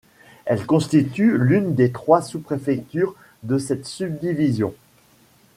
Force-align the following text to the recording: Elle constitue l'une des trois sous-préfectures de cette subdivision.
Elle 0.45 0.65
constitue 0.65 1.37
l'une 1.37 1.75
des 1.75 1.91
trois 1.91 2.23
sous-préfectures 2.23 3.13
de 3.43 3.59
cette 3.59 3.85
subdivision. 3.85 4.73